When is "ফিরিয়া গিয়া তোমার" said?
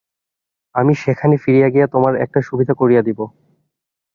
1.37-2.13